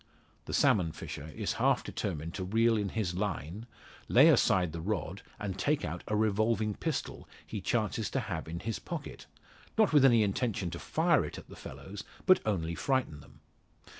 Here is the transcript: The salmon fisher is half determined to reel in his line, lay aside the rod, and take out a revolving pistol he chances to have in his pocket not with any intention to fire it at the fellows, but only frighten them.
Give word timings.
The 0.45 0.53
salmon 0.55 0.93
fisher 0.93 1.31
is 1.35 1.53
half 1.61 1.83
determined 1.83 2.33
to 2.33 2.43
reel 2.43 2.75
in 2.75 2.89
his 2.89 3.13
line, 3.13 3.67
lay 4.07 4.29
aside 4.29 4.71
the 4.71 4.81
rod, 4.81 5.21
and 5.37 5.55
take 5.59 5.85
out 5.85 6.03
a 6.07 6.15
revolving 6.15 6.73
pistol 6.73 7.29
he 7.45 7.61
chances 7.61 8.09
to 8.09 8.19
have 8.21 8.47
in 8.47 8.61
his 8.61 8.79
pocket 8.79 9.27
not 9.77 9.93
with 9.93 10.03
any 10.03 10.23
intention 10.23 10.71
to 10.71 10.79
fire 10.79 11.23
it 11.23 11.37
at 11.37 11.49
the 11.49 11.55
fellows, 11.55 12.03
but 12.25 12.39
only 12.47 12.73
frighten 12.73 13.19
them. 13.19 13.41